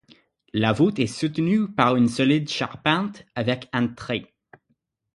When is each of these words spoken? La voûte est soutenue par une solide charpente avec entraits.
La 0.53 0.73
voûte 0.73 0.97
est 0.97 1.05
soutenue 1.05 1.71
par 1.71 1.95
une 1.95 2.07
solide 2.09 2.49
charpente 2.49 3.23
avec 3.35 3.69
entraits. 3.71 4.25